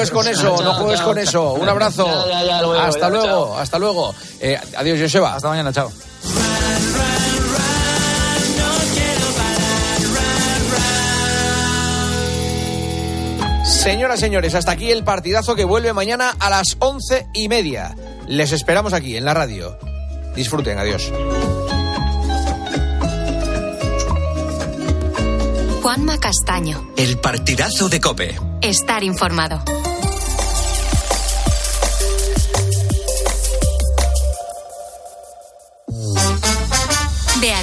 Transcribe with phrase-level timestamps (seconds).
[0.00, 1.52] juegues con eso, no juegues con eso.
[1.54, 2.06] Un abrazo.
[2.80, 4.14] hasta luego, hasta luego.
[4.40, 5.34] Eh, adiós, Joseba.
[5.34, 5.90] Hasta mañana, chao.
[13.64, 17.94] Señoras, señores, hasta aquí el partidazo que vuelve mañana a las once y media.
[18.26, 19.78] Les esperamos aquí en la radio.
[20.34, 21.10] Disfruten, adiós.
[25.82, 26.92] Juanma Castaño.
[26.96, 28.38] El partidazo de Cope.
[28.60, 29.62] Estar informado.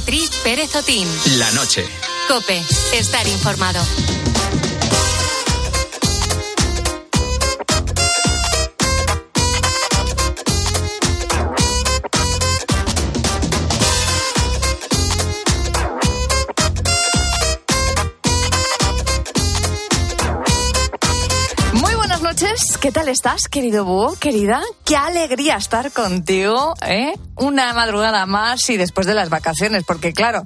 [0.07, 1.05] Beatriz Pérez Otín.
[1.37, 1.85] La noche.
[2.29, 2.63] Cope.
[2.93, 3.81] Estar informado.
[22.39, 24.61] Noches, ¿qué tal estás, querido búho, querida?
[24.85, 27.13] Qué alegría estar contigo, ¿eh?
[27.35, 30.43] Una madrugada más y después de las vacaciones, porque claro,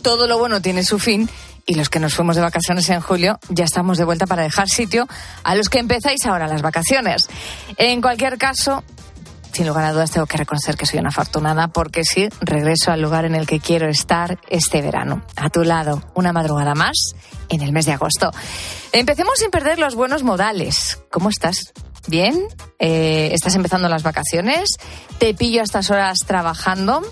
[0.00, 1.28] todo lo bueno tiene su fin
[1.66, 4.70] y los que nos fuimos de vacaciones en julio ya estamos de vuelta para dejar
[4.70, 5.06] sitio
[5.42, 7.28] a los que empezáis ahora las vacaciones.
[7.76, 8.82] En cualquier caso,
[9.54, 13.00] sin lugar a dudas tengo que reconocer que soy una afortunada porque sí, regreso al
[13.00, 15.22] lugar en el que quiero estar este verano.
[15.36, 17.14] A tu lado, una madrugada más
[17.48, 18.32] en el mes de agosto.
[18.92, 20.98] Empecemos sin perder los buenos modales.
[21.08, 21.72] ¿Cómo estás?
[22.08, 22.38] ¿Bien?
[22.80, 24.70] Eh, ¿Estás empezando las vacaciones?
[25.18, 27.02] ¿Te pillo a estas horas trabajando?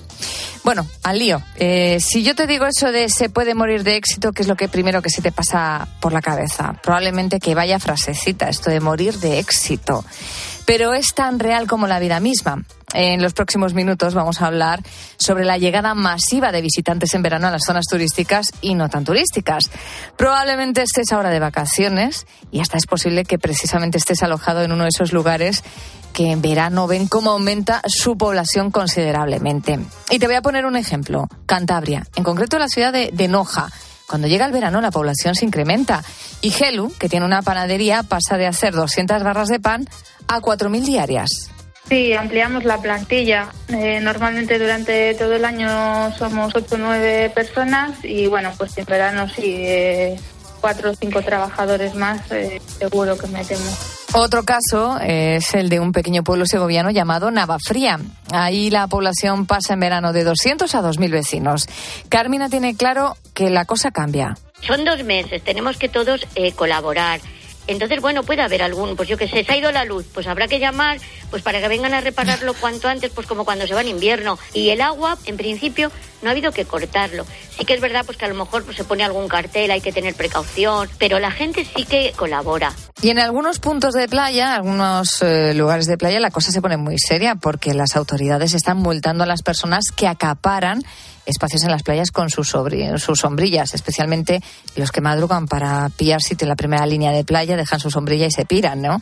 [0.65, 1.43] Bueno, al lío.
[1.57, 4.57] Eh, si yo te digo eso de se puede morir de éxito, ¿qué es lo
[4.57, 6.75] que primero que se te pasa por la cabeza?
[6.83, 10.05] Probablemente que vaya frasecita, esto de morir de éxito.
[10.67, 12.65] Pero es tan real como la vida misma.
[12.95, 14.83] En los próximos minutos vamos a hablar
[15.17, 19.05] sobre la llegada masiva de visitantes en verano a las zonas turísticas y no tan
[19.05, 19.71] turísticas.
[20.17, 24.85] Probablemente estés ahora de vacaciones y hasta es posible que precisamente estés alojado en uno
[24.85, 25.63] de esos lugares
[26.13, 29.79] que en verano ven cómo aumenta su población considerablemente.
[30.11, 31.29] Y te voy a poner un ejemplo.
[31.47, 33.71] Cantabria, en concreto la ciudad de, Noja.
[34.07, 36.05] Cuando llega el verano la población se incrementa
[36.43, 39.89] y Gelu, que tiene una panadería, pasa de hacer 200 barras de pan
[40.29, 41.51] a 4.000 diarias.
[41.89, 43.49] Sí, ampliamos la plantilla.
[43.69, 48.85] Eh, normalmente durante todo el año somos 8 o 9 personas y bueno, pues en
[48.87, 50.17] verano sí, eh,
[50.61, 53.99] 4 o 5 trabajadores más eh, seguro que metemos.
[54.15, 57.99] Otro caso es el de un pequeño pueblo segoviano llamado Navafría.
[58.31, 61.67] Ahí la población pasa en verano de 200 a 2.000 vecinos.
[62.09, 64.37] Carmina tiene claro que la cosa cambia.
[64.61, 67.21] Son dos meses, tenemos que todos eh, colaborar.
[67.67, 70.27] Entonces, bueno, puede haber algún, pues yo que sé, se ha ido la luz, pues
[70.27, 70.99] habrá que llamar,
[71.31, 74.39] pues para que vengan a repararlo cuanto antes, pues como cuando se va en invierno.
[74.53, 75.91] Y el agua, en principio,
[76.23, 77.27] no ha habido que cortarlo.
[77.59, 79.81] Sí que es verdad, pues que a lo mejor pues, se pone algún cartel, hay
[79.81, 82.73] que tener precaución, pero la gente sí que colabora.
[83.03, 86.77] Y en algunos puntos de playa, algunos eh, lugares de playa, la cosa se pone
[86.77, 90.83] muy seria porque las autoridades están multando a las personas que acaparan
[91.27, 94.43] espacios en las playas con sus, sombrillas, especialmente
[94.77, 98.27] los que madrugan para pillar sitio en la primera línea de playa, dejan su sombrilla
[98.27, 99.01] y se piran, ¿no?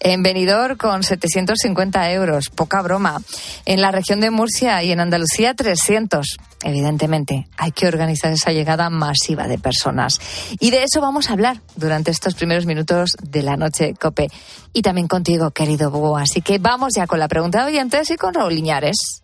[0.00, 3.20] En Benidorm con 750 euros, poca broma.
[3.66, 6.38] En la región de Murcia y en Andalucía 300.
[6.62, 10.20] Evidentemente, hay que organizar esa llegada masiva de personas.
[10.58, 14.28] Y de eso vamos a hablar durante estos primeros minutos de la noche, Cope.
[14.72, 16.16] Y también contigo, querido Búho.
[16.16, 19.22] Así que vamos ya con la pregunta de oyentes y con Raúl Liñares.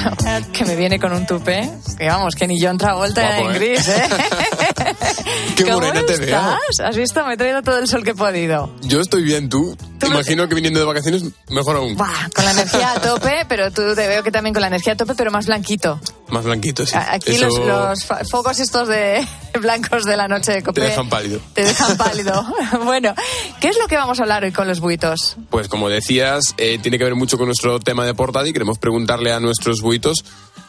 [0.52, 1.70] que me viene con un tupé.
[1.98, 3.58] Que vamos, que ni John Travolta Guapo, en ¿eh?
[3.58, 4.02] gris, ¿eh?
[5.56, 6.40] Qué ¿Cómo morena te veo.
[6.84, 7.24] ¿Has visto?
[7.26, 8.74] Me he traído todo el sol que he podido.
[8.82, 9.76] Yo estoy bien, tú.
[10.02, 11.94] Me- Imagino que viniendo de vacaciones, mejor aún.
[11.94, 14.96] Con la energía a tope, pero tú te veo que también con la energía a
[14.96, 16.00] tope, pero más blanquito.
[16.28, 16.96] Más blanquito, sí.
[16.96, 19.26] Aquí Eso los, focos estos de
[19.60, 21.40] blancos de la noche de te dejan pálido.
[21.54, 22.44] te dejan pálido.
[22.84, 23.14] bueno,
[23.60, 25.36] ¿qué es lo que vamos a hablar hoy con los buitos?
[25.50, 28.78] Pues como decías, eh, tiene que ver mucho con nuestro tema de portada y queremos
[28.78, 30.24] preguntarle a nuestros buitos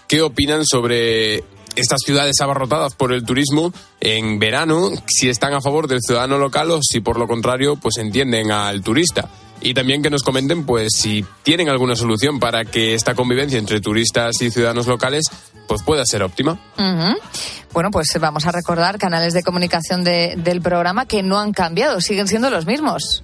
[0.08, 1.44] qué opinan sobre
[1.76, 6.72] estas ciudades abarrotadas por el turismo en verano, si están a favor del ciudadano local
[6.72, 9.30] o si por lo contrario pues entienden al turista.
[9.64, 13.80] Y también que nos comenten pues si tienen alguna solución para que esta convivencia entre
[13.80, 15.26] turistas y ciudadanos locales
[15.68, 16.60] pues pueda ser óptima.
[17.72, 22.02] Bueno, pues vamos a recordar canales de comunicación de- del programa que no han cambiado,
[22.02, 23.24] siguen siendo los mismos.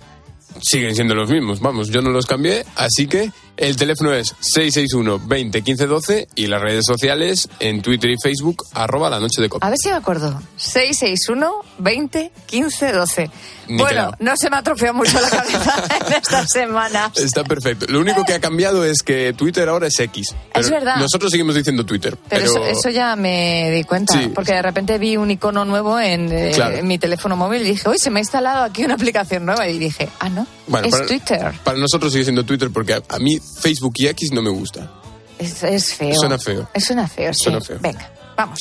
[0.61, 1.59] siguen siendo los mismos.
[1.59, 6.45] Vamos, yo no los cambié, así que El teléfono es 661 20 15 12 y
[6.47, 9.65] las redes sociales en Twitter y Facebook, arroba la noche de copa.
[9.65, 10.39] A ver si me acuerdo.
[10.57, 13.31] 661 20 15 12.
[13.69, 15.73] Ni bueno, no se me atrofia mucho la cabeza
[16.07, 17.11] en estas semanas.
[17.17, 17.85] Está perfecto.
[17.89, 20.35] Lo único que ha cambiado es que Twitter ahora es X.
[20.53, 20.97] Pero verdad.
[20.97, 22.17] Nosotros seguimos diciendo Twitter.
[22.29, 24.31] Pero, Pero, eso, eso ya me di cuenta, Sí.
[24.33, 26.77] porque de repente vi un icono nuevo en, eh, Claro.
[26.77, 29.67] en mi teléfono móvil y dije, uy, se me ha instalado aquí una aplicación nueva.
[29.67, 31.51] Y dije, ah, no, Bueno, es para, Twitter.
[31.65, 34.91] Para nosotros sigue siendo Twitter porque a, a mí Facebook y X no me gusta.
[35.37, 36.15] Es, es feo.
[36.15, 36.67] Suena feo.
[36.73, 37.43] Es Suena feo, sí.
[37.43, 37.77] Suena feo.
[37.79, 38.59] Venga, vamos.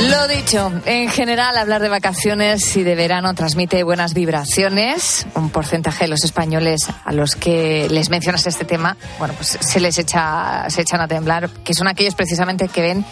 [0.00, 5.26] Lo dicho, en general hablar de vacaciones y de verano transmite buenas vibraciones.
[5.34, 9.80] Un porcentaje de los españoles a los que les mencionas este tema, bueno, pues se
[9.80, 13.04] les echa, se echan a temblar, que son aquellos precisamente que ven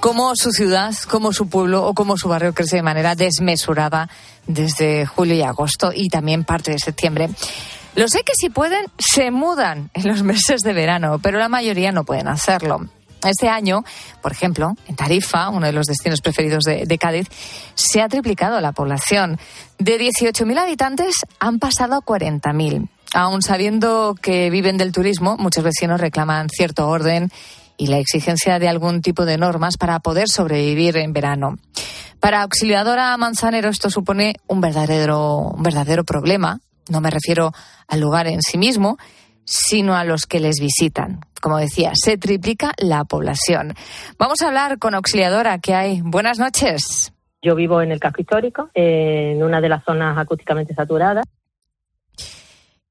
[0.00, 4.08] cómo su ciudad, cómo su pueblo o cómo su barrio crece de manera desmesurada
[4.46, 7.28] desde julio y agosto y también parte de septiembre.
[7.94, 11.92] Lo sé que si pueden, se mudan en los meses de verano, pero la mayoría
[11.92, 12.80] no pueden hacerlo.
[13.22, 13.84] Este año,
[14.22, 17.28] por ejemplo, en Tarifa, uno de los destinos preferidos de, Cádiz,
[17.74, 19.38] se ha triplicado la población.
[19.78, 22.88] De 18.000 habitantes han pasado a 40.000.
[23.12, 27.30] Aún sabiendo que viven del turismo, muchos vecinos reclaman cierto orden
[27.80, 31.56] y la exigencia de algún tipo de normas para poder sobrevivir en verano.
[32.20, 36.60] Para Auxiliadora Manzanero esto supone un verdadero, un verdadero problema.
[36.90, 37.52] No me refiero
[37.88, 38.98] al lugar en sí mismo,
[39.46, 41.20] sino a los que les visitan.
[41.40, 43.72] Como decía, se triplica la población.
[44.18, 46.02] Vamos a hablar con Auxiliadora, que hay.
[46.02, 47.14] Buenas noches.
[47.40, 51.24] Yo vivo en el casco histórico, en una de las zonas acústicamente saturadas.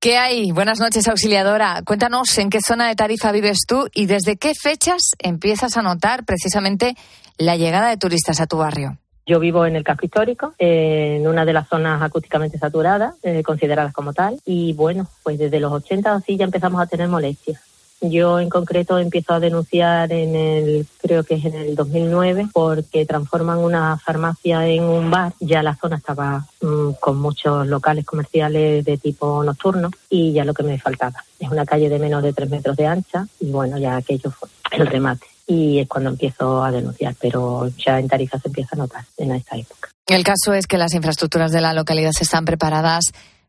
[0.01, 0.53] ¿Qué hay?
[0.53, 1.81] Buenas noches, Auxiliadora.
[1.85, 6.23] Cuéntanos en qué zona de Tarifa vives tú y desde qué fechas empiezas a notar
[6.23, 6.95] precisamente
[7.37, 8.97] la llegada de turistas a tu barrio.
[9.25, 13.91] Yo vivo en el casco histórico, en una de las zonas acústicamente saturadas, eh, consideradas
[13.91, 14.39] como tal.
[14.45, 17.59] Y bueno, pues desde los 80 o así ya empezamos a tener molestias.
[18.01, 23.05] Yo en concreto empiezo a denunciar en el, creo que es en el 2009, porque
[23.05, 25.33] transforman una farmacia en un bar.
[25.39, 30.53] Ya la zona estaba mm, con muchos locales comerciales de tipo nocturno y ya lo
[30.53, 31.23] que me faltaba.
[31.39, 34.49] Es una calle de menos de tres metros de ancha y bueno, ya aquello fue
[34.71, 35.27] el remate.
[35.47, 39.31] Y es cuando empiezo a denunciar, pero ya en Tarifa se empieza a notar en
[39.31, 39.89] esta época.
[40.05, 43.05] El caso es que las infraestructuras de la localidad están preparadas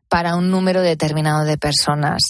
[0.09, 2.21] para un número determinado de personas.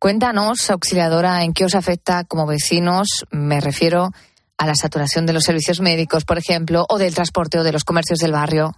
[0.00, 4.08] Cuéntanos, auxiliadora, en qué os afecta como vecinos, me refiero
[4.56, 7.84] a la saturación de los servicios médicos, por ejemplo, o del transporte o de los
[7.84, 8.72] comercios del barrio.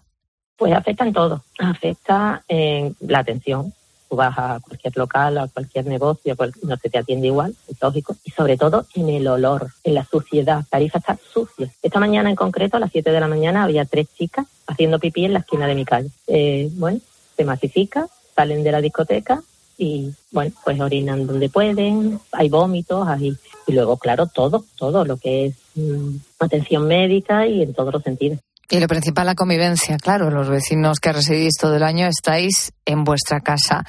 [0.56, 1.44] Pues afecta en todo.
[1.60, 3.72] Afecta en la atención.
[4.10, 6.34] Tú vas a cualquier local, a cualquier negocio,
[6.64, 8.16] no se te atiende igual, es lógico.
[8.24, 10.64] Y sobre todo en el olor, en la suciedad.
[10.68, 11.70] Tarifa está sucia.
[11.82, 15.24] Esta mañana en concreto, a las 7 de la mañana, había tres chicas haciendo pipí
[15.24, 16.10] en la esquina de mi calle.
[16.26, 16.98] Eh, bueno,
[17.36, 19.40] se masifica, salen de la discoteca
[19.82, 23.36] y, bueno, pues orinan donde pueden, hay vómitos, hay...
[23.66, 28.02] Y luego, claro, todo, todo lo que es mm, atención médica y en todos los
[28.02, 28.38] sentidos.
[28.70, 29.96] Y lo principal, la convivencia.
[29.98, 33.84] Claro, los vecinos que residís todo el año estáis en vuestra casa.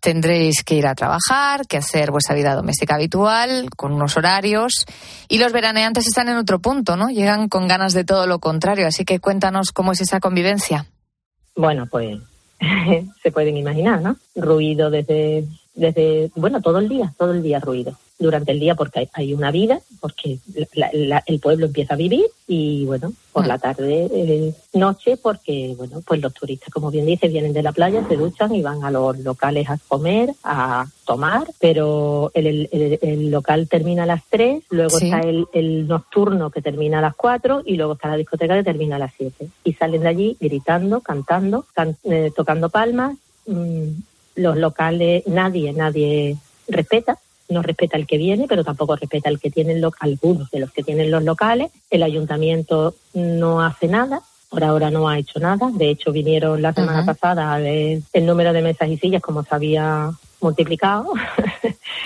[0.00, 4.84] Tendréis que ir a trabajar, que hacer vuestra vida doméstica habitual, con unos horarios.
[5.28, 7.08] Y los veraneantes están en otro punto, ¿no?
[7.08, 8.88] Llegan con ganas de todo lo contrario.
[8.88, 10.86] Así que cuéntanos cómo es esa convivencia.
[11.54, 12.18] Bueno, pues
[13.22, 14.16] se pueden imaginar, ¿no?
[14.34, 15.44] Ruido desde,
[15.76, 17.92] desde, bueno, todo el día, todo el día ruido.
[18.18, 20.38] Durante el día porque hay, hay una vida, porque
[20.72, 25.74] la- la- el pueblo empieza a vivir y, bueno, por la tarde, eh, noche, porque,
[25.76, 28.82] bueno, pues los turistas, como bien dice, vienen de la playa, se duchan y van
[28.84, 34.06] a los locales a comer, a tomar, pero el, el- el- el local termina a
[34.06, 35.04] las 3, luego Sí.
[35.06, 35.20] está
[35.52, 39.00] el, nocturno que termina a las 4 y luego está la discoteca que termina a
[39.00, 39.48] las 7.
[39.62, 43.14] Y salen de allí gritando, cantando, can- eh, tocando palmas.
[43.46, 43.90] mm,
[44.36, 46.36] los locales, nadie, nadie
[46.68, 47.18] respeta.
[47.48, 50.72] No respeta el que viene, pero tampoco respeta el que tienen lo- algunos de los
[50.72, 51.70] que tienen los locales.
[51.90, 54.20] El ayuntamiento no hace nada.
[54.48, 55.70] Por ahora no ha hecho nada.
[55.72, 59.42] De hecho, vinieron la semana pasada a ver el número de mesas y sillas como
[59.42, 61.12] se había multiplicado.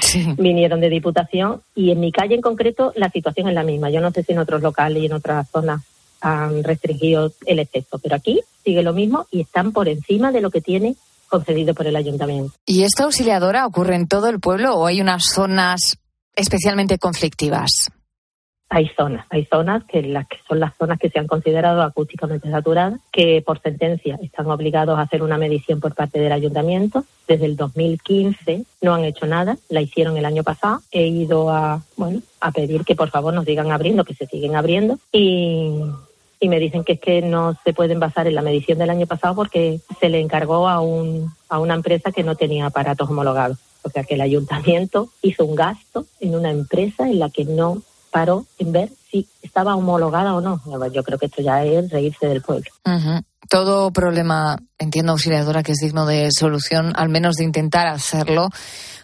[0.01, 0.27] Sí.
[0.39, 3.91] vinieron de Diputación y en mi calle en concreto la situación es la misma.
[3.91, 5.83] Yo no sé si en otros locales y en otras zonas
[6.21, 10.51] han restringido el exceso, pero aquí sigue lo mismo y están por encima de lo
[10.51, 10.97] que tiene
[11.31, 12.53] concedido por el ayuntamiento.
[12.67, 15.97] ¿Y esta auxiliadora ocurre en todo el pueblo o hay unas zonas
[16.37, 17.91] especialmente conflictivas?
[18.73, 22.49] Hay zonas, hay zonas que las que son las zonas que se han considerado acústicamente
[22.49, 27.05] saturadas, que por sentencia están obligados a hacer una medición por parte del ayuntamiento.
[27.27, 30.83] Desde el 2015 no han hecho nada, la hicieron el año pasado.
[30.93, 34.55] He ido a, bueno, a pedir que por favor nos sigan abriendo, que se siguen
[34.55, 35.83] abriendo y
[36.41, 39.07] y me dicen que es que no se pueden basar en la medición del año
[39.07, 43.59] pasado porque se le encargó a, un, a una empresa que no tenía aparatos homologados.
[43.83, 47.83] O sea que el ayuntamiento hizo un gasto en una empresa en la que no
[48.11, 50.61] paró en ver si estaba homologada o no.
[50.93, 52.71] Yo creo que esto ya es reírse del pueblo.
[53.49, 58.49] Todo problema, entiendo, auxiliadora, que es digno de solución, al menos de intentar hacerlo.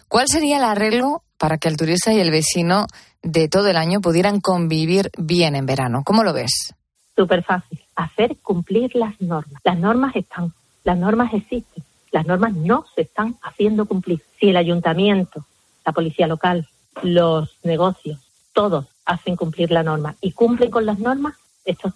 [0.07, 2.87] ¿Cuál sería el arreglo para que el turista y el vecino
[3.23, 6.03] de todo el año pudieran convivir bien en verano?
[6.05, 6.73] ¿Cómo lo ves?
[7.17, 7.79] Súper fácil.
[7.95, 9.59] Hacer cumplir las normas.
[9.63, 11.83] Las normas están, las normas existen.
[12.11, 14.21] Las normas no se están haciendo cumplir.
[14.39, 15.43] Si el ayuntamiento,
[15.83, 16.67] la policía local,
[17.01, 18.19] los negocios,
[18.53, 21.91] todos hacen cumplir la norma y cumplen con las normas, esto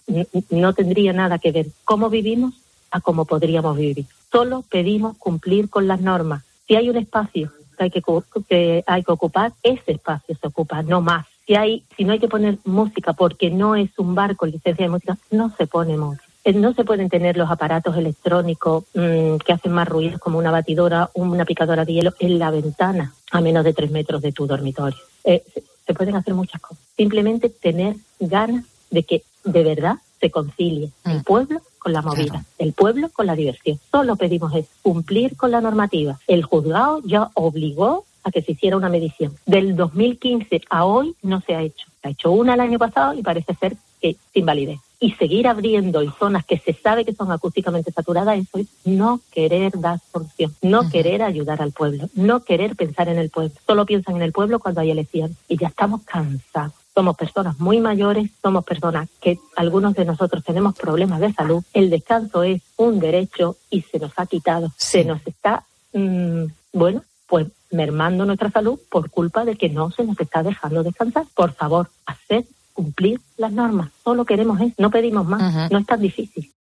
[0.49, 2.55] no tendría nada que ver cómo vivimos
[2.89, 4.05] a cómo podríamos vivir.
[4.31, 6.43] Solo pedimos cumplir con las normas.
[6.67, 8.01] Si hay un espacio que hay que,
[8.49, 11.27] que hay que ocupar, ese espacio se ocupa, no más.
[11.47, 14.85] Si hay, si no hay que poner música porque no es un bar con licencia
[14.85, 16.23] de música, no se pone música.
[16.43, 20.51] Eh, No se pueden tener los aparatos electrónicos mm, que hacen más ruido como una
[20.51, 24.47] batidora, una picadora de hielo en la ventana a menos de tres metros de tu
[24.47, 24.97] dormitorio.
[25.23, 26.83] Eh, se, se pueden hacer muchas cosas.
[26.97, 32.45] Simplemente tener ganas de que de verdad se concilie el pueblo con la movida, Claro.
[32.59, 33.79] el pueblo con la diversión.
[33.91, 36.19] Solo pedimos es cumplir con la normativa.
[36.27, 39.35] El juzgado ya obligó a que se hiciera una medición.
[39.45, 41.87] Del 2015 a hoy no se ha hecho.
[42.01, 44.79] Se ha hecho una el año pasado y parece ser que sin validez.
[44.99, 49.19] Y seguir abriendo en zonas que se sabe que son acústicamente saturadas, eso es no
[49.31, 53.51] querer dar solución, no querer ayudar al pueblo, no querer pensar en el pueblo.
[53.65, 55.37] Solo piensan en el pueblo cuando hay elecciones.
[55.47, 56.73] Y ya estamos cansados.
[56.93, 61.63] Somos personas muy mayores, somos personas que algunos de nosotros tenemos problemas de salud.
[61.73, 64.71] El descanso es un derecho y se nos ha quitado.
[64.77, 65.63] Se nos está,
[65.93, 70.83] mm, bueno, pues mermando nuestra salud por culpa de que no se nos está dejando
[70.83, 71.25] descansar.
[71.35, 73.91] Por favor, haced cumplir las normas.
[74.03, 75.71] Solo queremos eso, no pedimos más.
[75.71, 76.51] No es tan difícil.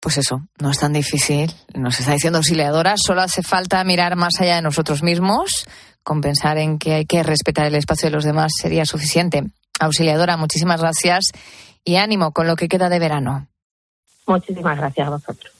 [0.00, 1.52] Pues eso, no es tan difícil.
[1.74, 5.66] Nos está diciendo auxiliadora, solo hace falta mirar más allá de nosotros mismos,
[6.02, 9.44] con pensar en que hay que respetar el espacio de los demás sería suficiente.
[9.78, 11.24] Auxiliadora, muchísimas gracias
[11.84, 13.46] y ánimo con lo que queda de verano.
[14.26, 15.59] Muchísimas gracias a vosotros.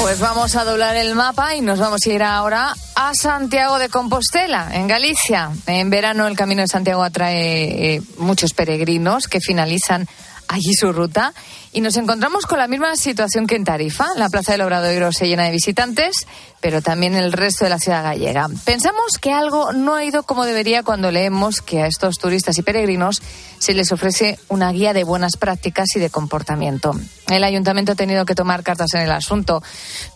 [0.00, 3.90] Pues vamos a doblar el mapa y nos vamos a ir ahora a Santiago de
[3.90, 5.50] Compostela, en Galicia.
[5.66, 10.08] En verano el Camino de Santiago atrae eh, muchos peregrinos que finalizan
[10.50, 11.32] allí su ruta
[11.72, 14.08] y nos encontramos con la misma situación que en Tarifa.
[14.16, 16.26] La Plaza del Obradoiro se llena de visitantes,
[16.60, 18.48] pero también el resto de la ciudad gallega.
[18.64, 22.62] Pensamos que algo no ha ido como debería cuando leemos que a estos turistas y
[22.62, 23.22] peregrinos
[23.58, 26.92] se les ofrece una guía de buenas prácticas y de comportamiento.
[27.28, 29.62] El ayuntamiento ha tenido que tomar cartas en el asunto.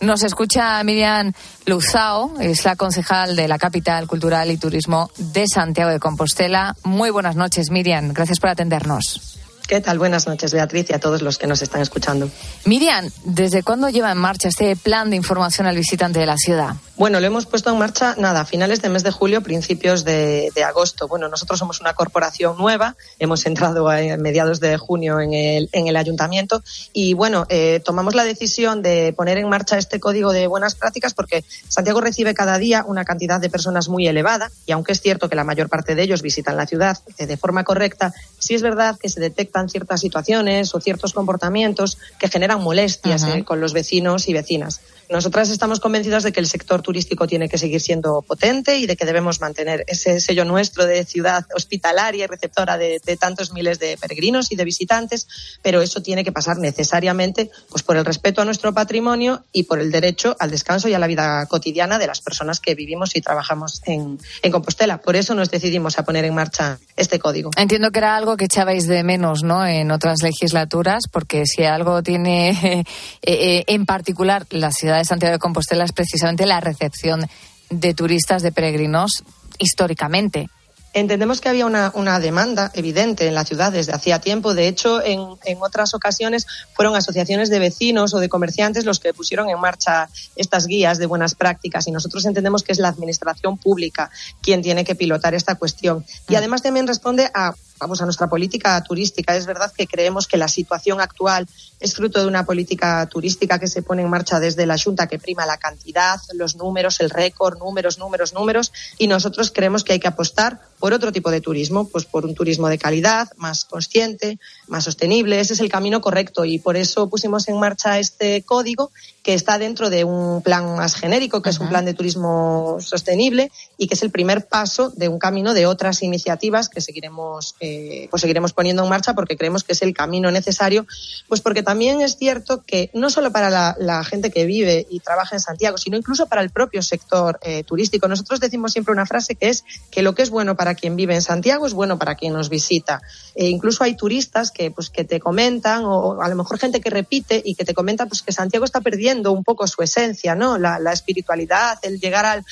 [0.01, 1.31] Nos escucha Miriam
[1.65, 6.75] Luzao, es la concejal de la capital cultural y turismo de Santiago de Compostela.
[6.83, 8.11] Muy buenas noches, Miriam.
[8.11, 9.44] Gracias por atendernos.
[9.67, 9.97] ¿Qué tal?
[9.97, 12.29] Buenas noches, Beatriz, y a todos los que nos están escuchando.
[12.65, 16.75] Miriam, ¿desde cuándo lleva en marcha este plan de información al visitante de la ciudad?
[16.97, 20.49] Bueno, lo hemos puesto en marcha, nada, a finales de mes de julio, principios de,
[20.55, 21.09] de agosto.
[21.09, 25.87] Bueno, nosotros somos una corporación nueva, hemos entrado a mediados de junio en el, en
[25.87, 30.47] el ayuntamiento y, bueno, eh, tomamos la decisión de poner en marcha este código de
[30.47, 34.93] buenas prácticas porque Santiago recibe cada día una cantidad de personas muy elevada y, aunque
[34.93, 38.53] es cierto que la mayor parte de ellos visitan la ciudad de forma correcta, sí
[38.53, 39.19] es verdad que se
[39.55, 44.81] detectan ciertas situaciones o ciertos comportamientos que generan molestias eh, con los vecinos y vecinas.
[45.09, 48.95] Nosotras estamos convencidas de que el sector turístico tiene que seguir siendo potente y de
[48.95, 53.97] que debemos mantener ese sello nuestro de ciudad hospitalaria y receptora de, tantos miles de
[53.97, 55.27] peregrinos y de visitantes,
[55.61, 59.79] pero eso tiene que pasar necesariamente pues, por el respeto a nuestro patrimonio y por
[59.79, 63.21] el derecho al descanso y a la vida cotidiana de las personas que vivimos y
[63.21, 64.19] trabajamos en,
[64.51, 64.99] Compostela.
[64.99, 67.51] Por eso nos decidimos a poner en marcha este código.
[67.57, 69.65] Entiendo que era algo que echabais de menos ¿no?
[69.65, 72.83] en otras legislaturas, porque si algo tiene eh,
[73.21, 77.27] eh, en particular la ciudad de Santiago de Compostela es precisamente la recepción
[77.69, 79.23] de turistas, de peregrinos,
[79.57, 80.47] históricamente.
[80.93, 84.53] Entendemos que había una, una, demanda evidente en la ciudad desde hacía tiempo.
[84.53, 89.13] De hecho, en, en, otras ocasiones fueron asociaciones de vecinos o de comerciantes los que
[89.13, 93.57] pusieron en marcha estas guías de buenas prácticas y nosotros entendemos que es la administración
[93.57, 94.09] pública
[94.41, 96.05] quien tiene que pilotar esta cuestión.
[96.29, 99.35] Y además también responde a vamos a nuestra política turística.
[99.35, 101.47] Es verdad que creemos que la situación actual
[101.79, 105.19] es fruto de una política turística que se pone en marcha desde la Junta que
[105.19, 109.99] prima la cantidad, los números, el récord, números, números, números, y nosotros creemos que hay
[109.99, 114.39] que apostar por otro tipo de turismo, pues por un turismo de calidad, más consciente,
[114.67, 115.39] más sostenible.
[115.39, 118.91] Ese es el camino correcto y por eso pusimos en marcha este código
[119.23, 123.51] que está dentro de un plan más genérico, que es un plan de turismo sostenible
[123.77, 128.07] y que es el primer paso de un camino de otras iniciativas que seguiremos, eh,
[128.11, 130.85] pues seguiremos poniendo en marcha porque creemos que es el camino necesario,
[131.27, 135.35] pues porque también es cierto que no solo para la, gente que vive y trabaja
[135.35, 138.07] en Santiago, sino incluso para el propio sector eh, turístico.
[138.07, 141.15] Nosotros decimos siempre una frase que es que lo que es bueno para quien vive
[141.15, 143.01] en Santiago es bueno para quien nos visita.
[143.33, 146.89] E incluso hay turistas que, pues, que te comentan, o a lo mejor gente que
[146.89, 150.57] repite y que te comenta pues, que Santiago está perdiendo un poco su esencia, ¿no?
[150.57, 152.45] La, espiritualidad, el llegar al,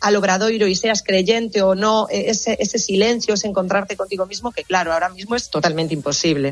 [0.00, 4.52] al obradoiro y seas creyente o no, e, ese, ese silencio, ese encontrarte contigo mismo,
[4.52, 6.50] que claro, ahora mismo es totalmente imposible.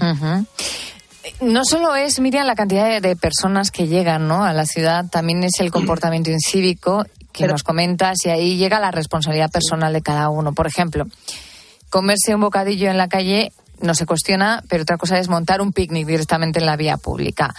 [1.40, 4.44] No solo es, Miriam, la cantidad de personas que llegan ¿no?
[4.44, 8.90] a la ciudad, también es el comportamiento incívico que nos comentas y ahí llega la
[8.90, 10.52] responsabilidad personal de cada uno.
[10.52, 11.06] Por ejemplo,
[11.88, 15.72] comerse un bocadillo en la calle no se cuestiona, pero otra cosa es montar un
[15.72, 17.54] picnic directamente en la vía pública.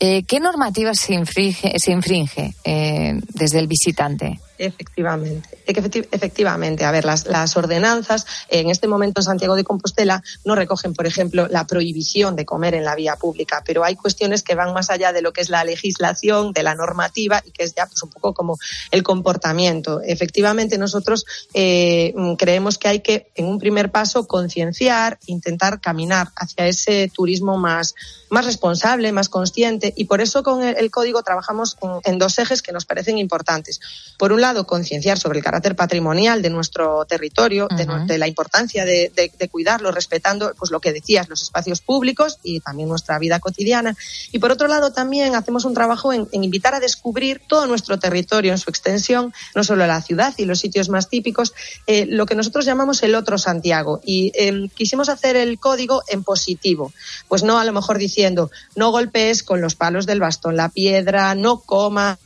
[0.00, 4.38] Eh, ¿Qué normativas se infringe, se infringe eh, desde el visitante?
[4.58, 6.84] Efectivamente, efectivamente.
[6.84, 11.46] A ver, las, ordenanzas en este momento en Santiago de Compostela no recogen, por ejemplo,
[11.48, 15.12] la prohibición de comer en la vía pública, pero hay cuestiones que van más allá
[15.12, 18.10] de lo que es la legislación, de la normativa y que es ya pues, un
[18.10, 18.58] poco como
[18.90, 20.00] el comportamiento.
[20.02, 21.24] Efectivamente, nosotros
[21.54, 27.58] eh, creemos que hay que, en un primer paso, concienciar, intentar caminar hacia ese turismo
[27.58, 27.94] más,
[28.30, 32.72] más responsable, más consciente y por eso con el, código trabajamos en, dos ejes que
[32.72, 33.80] nos parecen importantes.
[34.18, 39.10] Por un lado, concienciar sobre el carácter patrimonial de nuestro territorio, de, la importancia de,
[39.50, 43.96] cuidarlo, respetando pues lo que decías, los espacios públicos y también nuestra vida cotidiana.
[44.32, 48.52] Y por otro lado, también hacemos un trabajo en, invitar a descubrir todo nuestro territorio
[48.52, 51.54] en su extensión, no solo la ciudad y los sitios más típicos,
[51.86, 54.00] eh, lo que nosotros llamamos el otro Santiago.
[54.04, 56.92] Y em, quisimos hacer el código en positivo,
[57.28, 61.34] pues no a lo mejor diciendo no golpees con los palos del bastón la piedra,
[61.34, 62.18] no coma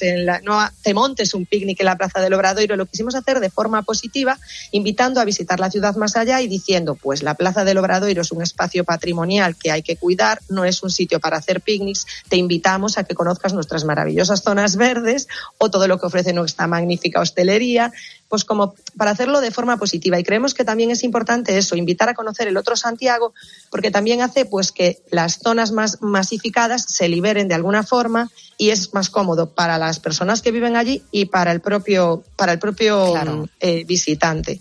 [0.00, 3.40] en la, no te montes un picnic en la Plaza del Obradoiro, lo quisimos hacer
[3.40, 4.38] de forma positiva,
[4.72, 8.32] invitando a visitar la ciudad más allá y diciendo, pues la Plaza del Obradoiro es
[8.32, 12.36] un espacio patrimonial que hay que cuidar, no es un sitio para hacer picnics, te
[12.36, 15.28] invitamos a que conozcas nuestras maravillosas zonas verdes
[15.58, 17.92] o todo lo que ofrece nuestra magnífica hostelería,
[18.28, 20.18] pues como para hacerlo de forma positiva.
[20.18, 23.32] Y creemos que también es importante eso, invitar a conocer el otro Santiago,
[23.70, 28.70] porque también hace pues que las zonas más masificadas se liberen de alguna forma y
[28.70, 32.58] es más cómodo para las personas que viven allí y para el propio, para el
[32.58, 34.60] propio eh, visitante.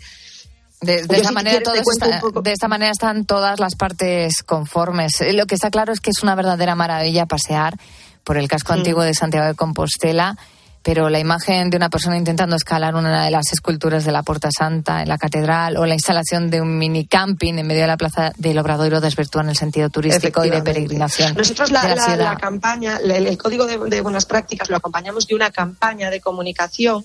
[0.82, 1.72] De, esta manera
[2.44, 5.22] de esta manera están todas las partes conformes.
[5.22, 7.76] Eh, lo que está claro es que es una verdadera maravilla pasear
[8.24, 10.38] por el casco antiguo de Santiago de Compostela
[10.86, 14.50] pero la imagen de una persona intentando escalar una de las esculturas de la Puerta
[14.56, 17.98] Santa en la catedral o la instalación de un mini camping en medio de la
[17.98, 21.34] plaza del Obradoiro desvirtúan el sentido turístico y de peregrinación.
[21.36, 27.04] Nosotros la, campaña, el, código de buenas prácticas lo acompañamos de una campaña de comunicación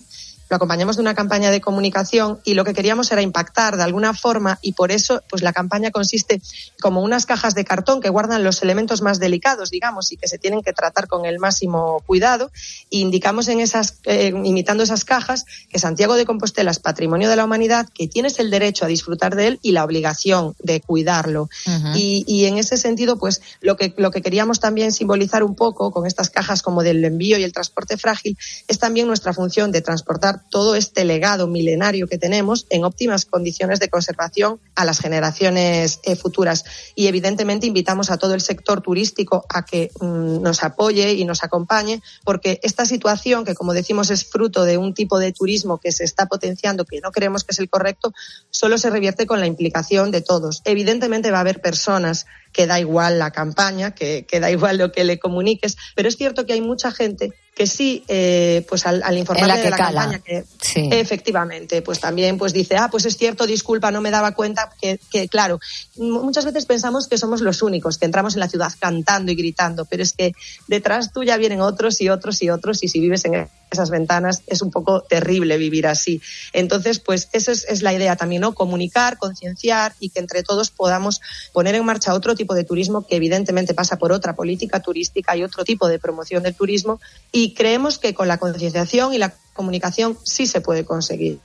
[0.50, 4.14] lo acompañamos de una campaña de comunicación y lo que queríamos era impactar de alguna
[4.14, 6.42] forma y por eso pues la campaña consiste
[6.80, 10.38] como unas cajas de cartón que guardan los elementos más delicados, digamos, y que se
[10.38, 12.50] tienen que tratar con el máximo cuidado.
[12.90, 17.36] E indicamos en esas, eh, imitando esas cajas, que Santiago de Compostela es patrimonio de
[17.36, 21.48] la humanidad, que tienes el derecho a disfrutar de él y la obligación de cuidarlo.
[21.94, 25.92] y, y, en ese sentido, pues lo que, lo que queríamos también simbolizar un poco
[25.92, 28.36] con estas cajas como del envío y el transporte frágil
[28.66, 33.80] es también nuestra función de transportar todo este legado milenario que tenemos en óptimas condiciones
[33.80, 36.64] de conservación a las generaciones eh, futuras.
[36.94, 41.44] Y evidentemente invitamos a todo el sector turístico a que mm, nos apoye y nos
[41.44, 45.92] acompañe, porque esta situación, que como decimos es fruto de un tipo de turismo que
[45.92, 48.12] se está potenciando, que no creemos que es el correcto,
[48.50, 50.62] solo se revierte con la implicación de todos.
[50.64, 54.92] Evidentemente va a haber personas que da igual la campaña, que, que da igual lo
[54.92, 59.02] que le comuniques, pero es cierto que hay mucha gente que sí, eh, pues al,
[59.02, 63.46] al informarle de la campaña, que efectivamente, pues también pues dice, ah, pues es cierto,
[63.46, 65.60] disculpa, no me daba cuenta que, que, claro,
[65.96, 69.84] muchas veces pensamos que somos los únicos, que entramos en la ciudad cantando y gritando,
[69.84, 70.32] pero es que
[70.68, 74.62] detrás tuya vienen otros y otros y otros, y si vives en esas ventanas es
[74.62, 76.22] un poco terrible vivir así.
[76.52, 78.54] Entonces, pues esa es, es la idea también, ¿no?
[78.54, 81.20] Comunicar, concienciar y que entre todos podamos
[81.52, 85.42] poner en marcha otro tipo de turismo que evidentemente pasa por otra política turística y
[85.42, 86.98] otro tipo de promoción del turismo
[87.32, 91.38] y creemos que con la concienciación y la comunicación sí se puede conseguir.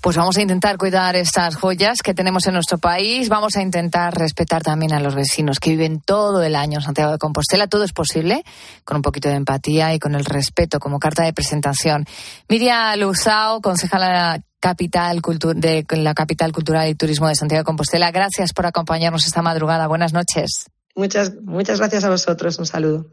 [0.00, 3.28] Pues vamos a intentar cuidar estas joyas que tenemos en nuestro país.
[3.28, 7.12] Vamos a intentar respetar también a los vecinos que viven todo el año en Santiago
[7.12, 7.68] de Compostela.
[7.68, 8.42] Todo es posible
[8.84, 12.04] con un poquito de empatía y con el respeto como carta de presentación.
[12.50, 15.20] Miriam Luzao, concejala capital
[15.56, 18.10] de la capital cultural y turismo de Santiago de Compostela.
[18.10, 19.86] Gracias por acompañarnos esta madrugada.
[19.88, 20.70] Buenas noches.
[20.96, 22.58] Muchas, muchas gracias a vosotros.
[22.58, 23.06] Un saludo.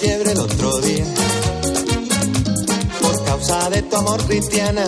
[0.00, 1.04] fiebre el otro día
[3.00, 4.84] por causa de tu amor cristiana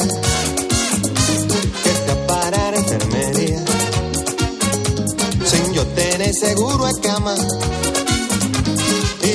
[1.83, 3.64] que fui a parar enfermería
[5.46, 7.35] sin yo tener seguro en cama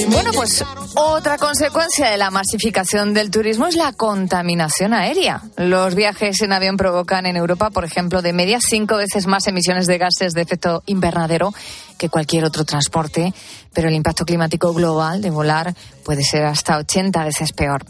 [0.10, 0.64] bueno, pues
[0.96, 5.42] otra consecuencia de la masificación del turismo es la contaminación aérea.
[5.58, 9.88] Los viajes en avión provocan en Europa, por ejemplo, de media cinco veces más emisiones
[9.88, 11.54] de gases de efecto invernadero
[11.98, 13.34] que cualquier otro transporte,
[13.74, 17.86] pero el impacto climático global de volar puede ser hasta 80 veces peor.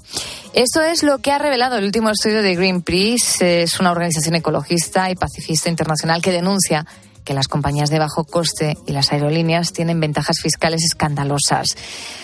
[0.53, 3.63] Esto es lo que ha revelado el último estudio de Greenpeace.
[3.63, 6.85] Es una organización ecologista y pacifista internacional que denuncia
[7.25, 11.75] que las compañías de bajo coste y las aerolíneas tienen ventajas fiscales escandalosas.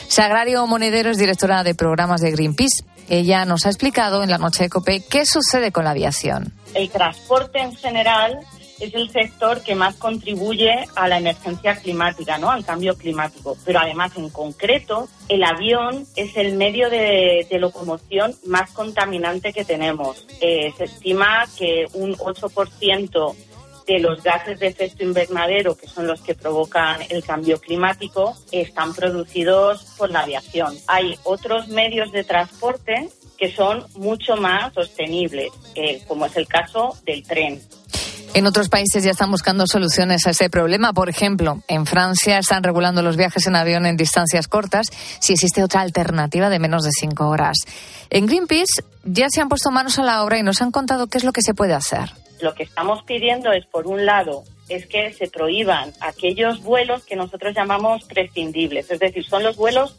[0.07, 2.85] Sagrario Monedero es directora de programas de Greenpeace.
[3.09, 6.53] Ella nos ha explicado en la noche de COPE qué sucede con la aviación.
[6.73, 8.39] El transporte en general
[8.81, 12.49] es el sector que más contribuye a la emergencia climática, ¿no?
[12.49, 13.55] Al cambio climático.
[13.63, 20.25] Pero además, en concreto, el avión es el medio de, locomoción más contaminante que tenemos.
[20.41, 23.35] Eh, se estima que un 8%
[23.85, 28.93] de los gases de efecto invernadero, que son los que provocan el cambio climático, están
[28.93, 30.75] producidos por la aviación.
[30.87, 36.95] Hay otros medios de transporte que son mucho más sostenibles, eh, como es el caso
[37.05, 37.61] del tren.
[38.33, 40.93] En otros países ya están buscando soluciones a ese problema.
[40.93, 44.87] Por ejemplo, en Francia están regulando los viajes en avión en distancias cortas
[45.19, 47.57] si existe otra alternativa de menos de cinco horas.
[48.09, 51.17] En Greenpeace ya se han puesto manos a la obra y nos han contado qué
[51.17, 52.13] es lo que se puede hacer.
[52.41, 57.15] Lo que estamos pidiendo es, por un lado, es que se prohíban aquellos vuelos que
[57.15, 59.95] nosotros llamamos prescindibles, es decir, son los vuelos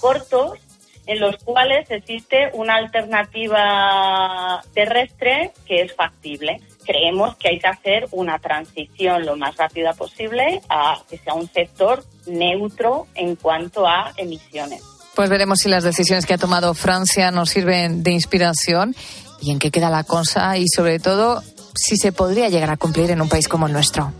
[0.00, 0.58] cortos
[1.06, 6.60] en los cuales existe una alternativa terrestre que es factible.
[6.84, 11.48] Creemos que hay que hacer una transición lo más rápida posible a que sea un
[11.48, 14.82] sector neutro en cuanto a emisiones.
[15.14, 18.94] Pues veremos si las decisiones que ha tomado Francia nos sirven de inspiración
[19.40, 21.42] y en qué queda la cosa y sobre todo
[21.76, 24.12] si se podría llegar a cumplir en un país como el nuestro.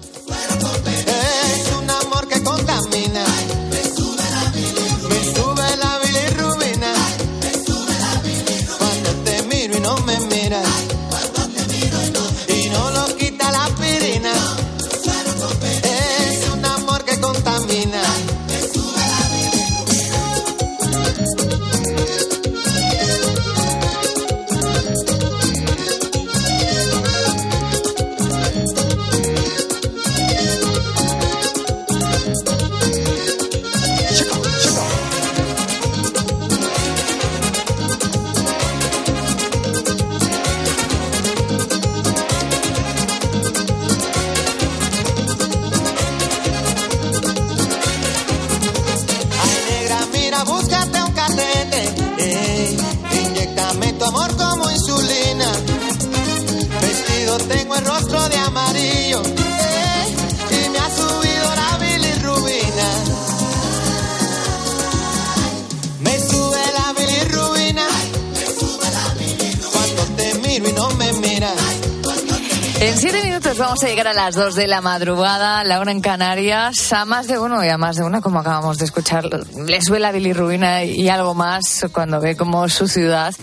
[73.59, 77.27] Vamos a llegar a las 2 de la madrugada, la una en Canarias, a más
[77.27, 80.85] de uno y a más de una, como acabamos de escuchar, le suele la bilirrubina
[80.85, 83.35] y algo más cuando ve como su ciudad,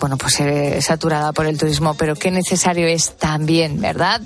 [0.00, 4.20] bueno, pues es saturada por el turismo, pero qué necesario es también, ¿verdad?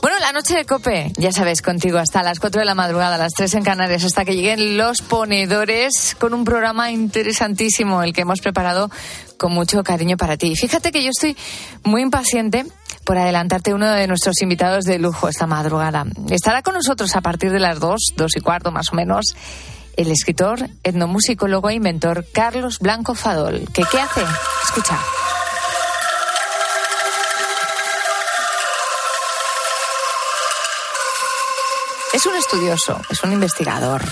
[0.00, 3.18] Bueno, la noche de Cope, ya sabes, contigo hasta las 4 de la madrugada, a
[3.18, 8.22] las 3 en Canarias, hasta que lleguen los ponedores con un programa interesantísimo, el que
[8.22, 8.90] hemos preparado
[9.36, 10.54] con mucho cariño para ti.
[10.54, 11.36] Fíjate que yo estoy
[11.82, 12.64] muy impaciente
[13.04, 16.04] por adelantarte uno de nuestros invitados de lujo esta madrugada.
[16.30, 19.34] Estará con nosotros a partir de las dos, dos y cuarto más o menos,
[19.96, 23.64] el escritor, etnomusicólogo e inventor Carlos Blanco Fadol.
[23.72, 24.22] ¿Qué, qué hace?
[24.64, 24.98] Escucha.
[32.12, 34.02] Es un estudioso, es un investigador.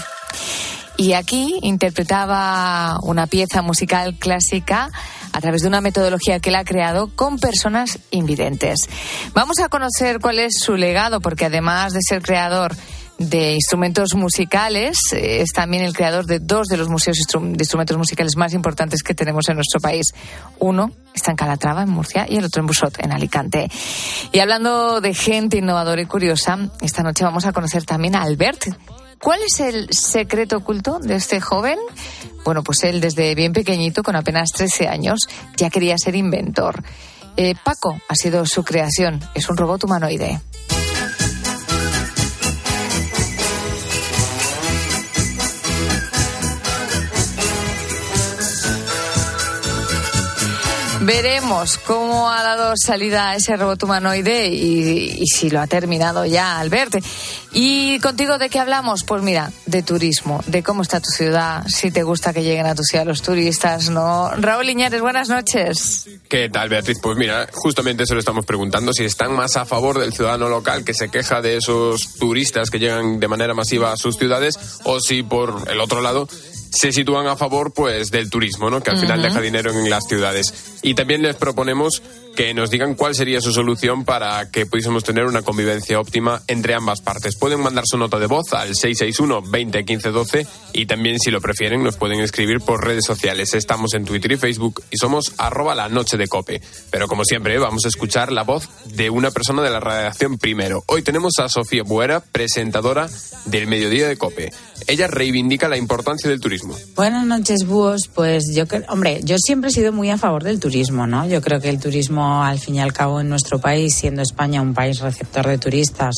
[0.96, 4.90] Y aquí interpretaba una pieza musical clásica
[5.32, 8.88] a través de una metodología que él ha creado con personas invidentes.
[9.34, 12.74] Vamos a conocer cuál es su legado, porque además de ser creador
[13.20, 15.12] de instrumentos musicales.
[15.12, 19.02] Eh, Es también el creador de dos de los museos de instrumentos musicales más importantes
[19.02, 20.06] que tenemos en nuestro país.
[20.58, 23.70] Uno está en Calatrava, en Murcia, y el otro en Busot, en Alicante.
[24.32, 28.68] Y hablando de gente innovadora y curiosa, esta noche vamos a conocer también a Albert.
[29.22, 31.78] ¿Cuál es el secreto oculto de este joven?
[32.42, 35.20] Bueno, pues él desde bien pequeñito, con apenas 13 años,
[35.58, 36.82] ya quería ser inventor.
[37.36, 39.20] Eh, Paco ha sido su creación.
[39.34, 40.40] Es un robot humanoide.
[51.02, 56.58] Veremos cómo ha dado salida ese robot humanoide y, y si lo ha terminado ya,
[56.58, 56.96] Albert.
[57.52, 59.02] ¿Y contigo de qué hablamos?
[59.02, 62.74] Pues mira, de turismo, de cómo está tu ciudad, si te gusta que lleguen a
[62.74, 64.30] tu ciudad los turistas, ¿no?
[64.36, 66.08] Raúl Iñárez, buenas noches.
[66.28, 66.98] ¿Qué tal, Beatriz?
[67.02, 70.84] Pues mira, justamente eso le estamos preguntando, si están más a favor del ciudadano local
[70.84, 75.00] que se queja de esos turistas que llegan de manera masiva a sus ciudades, o
[75.00, 76.28] si por el otro lado
[76.70, 78.82] se sitúan a favor pues del turismo, ¿no?
[78.82, 79.28] Que al final Ujú.
[79.28, 80.78] deja dinero en las ciudades.
[80.82, 82.02] Y también les proponemos
[82.36, 86.74] que nos digan cuál sería su solución para que pudiésemos tener una convivencia óptima entre
[86.74, 87.36] ambas partes.
[87.36, 91.40] Pueden mandar su nota de voz al 661 20 15 12 y también si lo
[91.40, 93.52] prefieren nos pueden escribir por redes sociales.
[93.54, 96.62] Estamos en Twitter y Facebook y somos arroba la noche de cope.
[96.90, 100.84] Pero como siempre vamos a escuchar la voz de una persona de la redacción primero.
[100.86, 103.08] Hoy tenemos a Sofía Buera, presentadora
[103.46, 104.50] del Mediodía de Cope.
[104.86, 106.59] Ella reivindica la importancia del turismo.
[106.94, 108.08] Buenas noches, búhos.
[108.14, 111.26] Pues yo hombre, yo siempre he sido muy a favor del turismo, ¿no?
[111.26, 114.60] Yo creo que el turismo, al fin y al cabo, en nuestro país, siendo España
[114.60, 116.16] un país receptor de turistas,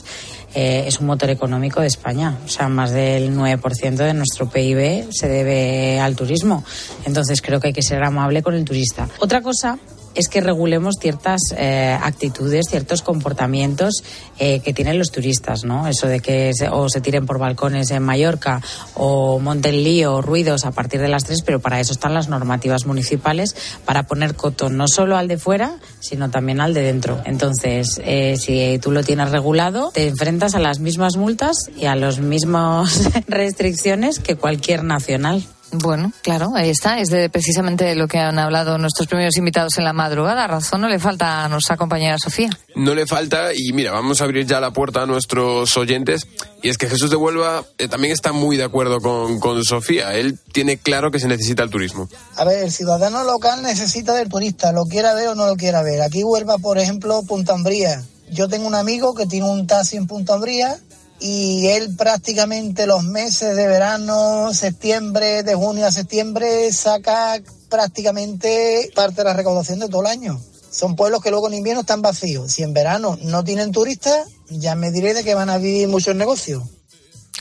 [0.54, 2.38] eh, es un motor económico de España.
[2.44, 6.64] O sea, más del 9% de nuestro PIB se debe al turismo.
[7.04, 9.08] Entonces creo que hay que ser amable con el turista.
[9.18, 9.78] Otra cosa
[10.14, 14.02] es que regulemos ciertas eh, actitudes, ciertos comportamientos
[14.38, 15.86] eh, que tienen los turistas, ¿no?
[15.88, 18.60] Eso de que se, o se tiren por balcones en Mallorca
[18.94, 22.28] o monten lío o ruidos a partir de las tres, pero para eso están las
[22.28, 27.20] normativas municipales para poner coto no solo al de fuera, sino también al de dentro.
[27.24, 31.96] Entonces, eh, si tú lo tienes regulado, te enfrentas a las mismas multas y a
[31.96, 35.44] las mismas restricciones que cualquier nacional.
[35.72, 36.98] Bueno, claro, ahí está.
[36.98, 40.46] Es de precisamente de lo que han hablado nuestros primeros invitados en la madrugada.
[40.46, 42.50] Razón no le falta a nuestra compañera Sofía.
[42.74, 46.26] No le falta, y mira, vamos a abrir ya la puerta a nuestros oyentes.
[46.62, 50.14] Y es que Jesús de Huelva eh, también está muy de acuerdo con, con Sofía.
[50.14, 52.06] Él tiene claro que se necesita el turismo.
[52.36, 55.82] A ver, el ciudadano local necesita del turista, lo quiera ver o no lo quiera
[55.82, 56.02] ver.
[56.02, 58.02] Aquí Huelva, por ejemplo, Punta Umbría.
[58.30, 60.78] Yo tengo un amigo que tiene un taxi en Punta Umbría
[61.22, 69.18] y él prácticamente los meses de verano, septiembre, de junio a septiembre, saca prácticamente parte
[69.18, 70.40] de la recaudación de todo el año.
[70.72, 72.50] Son pueblos que luego en invierno están vacíos.
[72.50, 76.16] Si en verano no tienen turistas, ya me diré de que van a vivir muchos
[76.16, 76.64] negocios.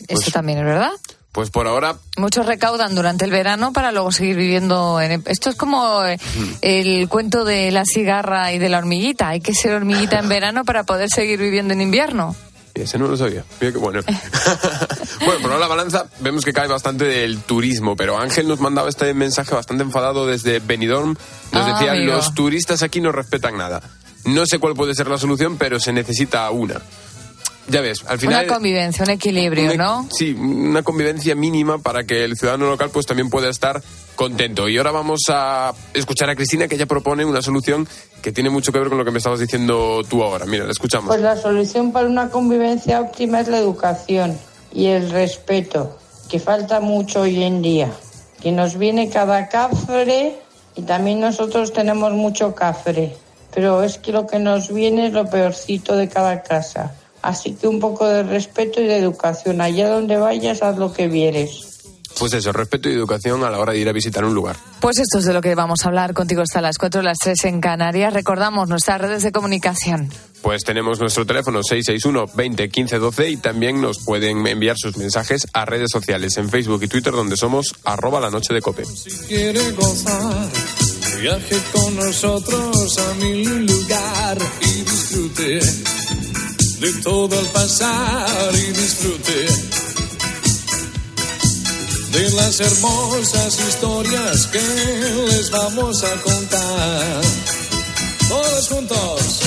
[0.08, 0.92] Esto también es verdad.
[1.32, 5.24] Pues por ahora, Muchos recaudan durante el verano para luego seguir viviendo en...
[5.26, 6.20] Esto es como eh,
[6.62, 9.30] el cuento de la cigarra y de la hormiguita.
[9.30, 12.36] Hay que ser hormiguita en verano para poder seguir viviendo en invierno.
[12.84, 13.44] Ese no lo sabía.
[13.60, 14.02] Mira qué bueno.
[15.26, 18.90] bueno, por ahora la balanza vemos que cae bastante del turismo, pero Ángel nos mandaba
[18.90, 21.16] este mensaje bastante enfadado desde Benidorm.
[21.52, 22.14] Nos Ah, decía, amigo.
[22.14, 23.82] los turistas aquí no respetan nada.
[24.26, 26.80] No sé cuál puede ser la solución, pero se necesita una.
[27.68, 28.44] Ya ves, al final...
[28.46, 30.10] Una convivencia, un equilibrio, Una- ¿no?
[30.12, 33.82] Sí, una convivencia mínima para que el ciudadano local pues también pueda estar
[34.16, 34.68] contento.
[34.68, 37.88] Y ahora vamos a escuchar a Cristina que ella propone una solución
[38.22, 40.46] que tiene mucho que ver con lo que me estabas diciendo tú ahora.
[40.46, 41.08] Mira, la escuchamos.
[41.08, 44.38] Pues la solución para una convivencia óptima es la educación
[44.74, 45.98] y el respeto,
[46.30, 47.92] que falta mucho hoy en día.
[48.42, 50.36] Que nos viene cada cafre
[50.76, 53.16] y también nosotros tenemos mucho cafre.
[53.54, 56.96] Pero es que lo que nos viene es lo peorcito de cada casa.
[57.22, 59.62] Así que un poco de respeto y de educación.
[59.62, 61.72] Allá donde vayas, haz lo que vieres.
[62.20, 64.56] Pues eso, respeto y educación a la hora de ir a visitar un lugar.
[64.80, 67.46] Pues esto es de lo que vamos a hablar contigo hasta las 4 las 3
[67.46, 68.14] en Canarias.
[68.14, 70.10] Recordamos nuestras redes de comunicación.
[70.42, 75.48] Pues tenemos nuestro teléfono 661 20 15 12 y también nos pueden enviar sus mensajes
[75.54, 78.84] a redes sociales en Facebook y Twitter donde somos arroba la noche de cope.
[79.28, 80.50] quiere gozar,
[81.22, 85.60] viaje con nosotros a mi lugar y disfrute
[86.82, 89.46] de todo el pasar y disfrute
[92.12, 94.60] de las hermosas historias que
[95.30, 97.22] les vamos a contar.
[98.28, 99.42] Todos juntos.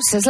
[0.00, 0.14] Las dos.
[0.14, 0.14] Es